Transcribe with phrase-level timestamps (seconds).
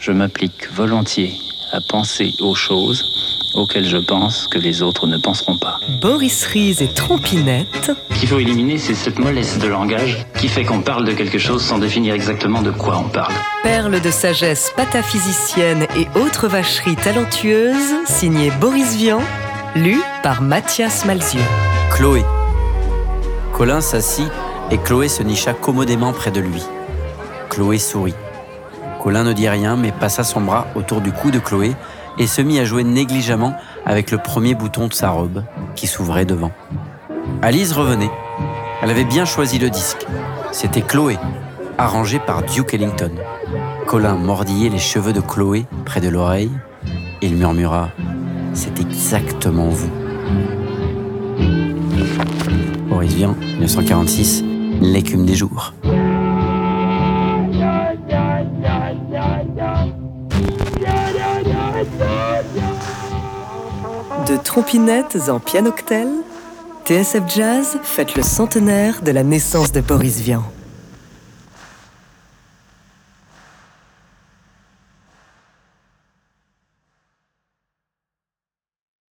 [0.00, 1.34] Je m'applique volontiers
[1.72, 3.04] à penser aux choses
[3.54, 5.78] auxquelles je pense que les autres ne penseront pas.
[6.00, 7.92] Boris Ries et Trompinette.
[8.10, 11.38] Ce qu'il faut éliminer, c'est cette mollesse de langage qui fait qu'on parle de quelque
[11.38, 13.34] chose sans définir exactement de quoi on parle.
[13.62, 19.20] Perle de sagesse pataphysicienne et autres vacheries talentueuses, signé Boris Vian,
[19.76, 21.42] lu par Mathias Malzieu.
[21.90, 22.24] Chloé.
[23.52, 24.30] Colin s'assit
[24.70, 26.62] et Chloé se nicha commodément près de lui.
[27.50, 28.14] Chloé sourit.
[29.02, 31.74] Colin ne dit rien mais passa son bras autour du cou de Chloé
[32.18, 33.54] et se mit à jouer négligemment
[33.86, 35.42] avec le premier bouton de sa robe
[35.74, 36.52] qui s'ouvrait devant.
[37.42, 38.10] Alice revenait.
[38.82, 40.06] Elle avait bien choisi le disque.
[40.52, 41.18] C'était Chloé,
[41.78, 43.12] arrangé par Duke Ellington.
[43.86, 46.50] Colin mordillait les cheveux de Chloé près de l'oreille.
[47.22, 47.90] Il murmura
[48.52, 49.90] C'est exactement vous.
[52.88, 54.44] Boris Vian, 1946,
[54.80, 55.72] l'écume des jours.
[64.30, 66.06] De trompinettes en pianoctel,
[66.84, 70.44] TSF Jazz fête le centenaire de la naissance de Boris Vian.